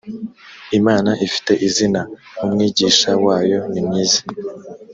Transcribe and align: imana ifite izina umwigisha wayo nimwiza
imana 0.79 1.11
ifite 1.25 1.51
izina 1.67 2.01
umwigisha 2.43 3.09
wayo 3.25 3.59
nimwiza 3.71 4.21